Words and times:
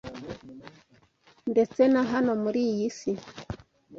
ndetse 1.51 1.81
na 1.93 2.01
hano 2.11 2.31
muri 2.43 2.61
iyi 2.71 2.87
si 2.97 3.11